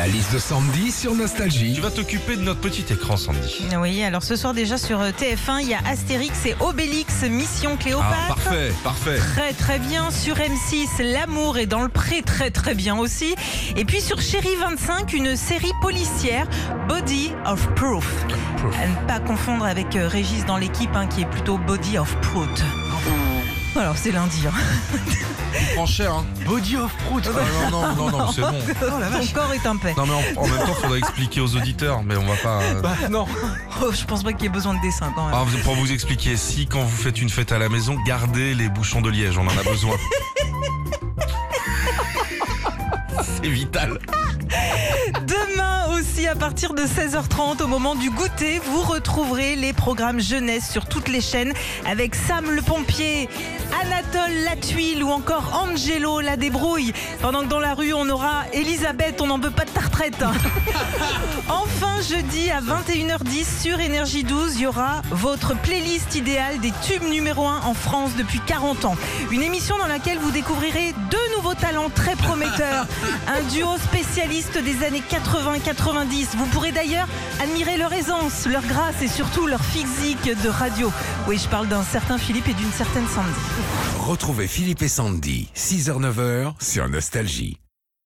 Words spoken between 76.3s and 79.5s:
Vous pourrez d'ailleurs admirer leur aisance, leur grâce et surtout